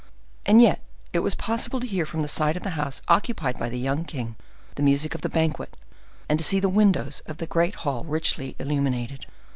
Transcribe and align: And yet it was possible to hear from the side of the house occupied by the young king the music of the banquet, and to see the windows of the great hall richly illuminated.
And 0.47 0.63
yet 0.63 0.81
it 1.13 1.19
was 1.19 1.35
possible 1.35 1.79
to 1.79 1.85
hear 1.85 2.07
from 2.07 2.21
the 2.23 2.27
side 2.27 2.57
of 2.57 2.63
the 2.63 2.71
house 2.71 3.03
occupied 3.07 3.59
by 3.59 3.69
the 3.69 3.77
young 3.77 4.03
king 4.03 4.35
the 4.73 4.81
music 4.81 5.13
of 5.13 5.21
the 5.21 5.29
banquet, 5.29 5.77
and 6.27 6.39
to 6.39 6.43
see 6.43 6.59
the 6.59 6.69
windows 6.69 7.21
of 7.27 7.37
the 7.37 7.45
great 7.45 7.75
hall 7.75 8.03
richly 8.03 8.55
illuminated. 8.57 9.27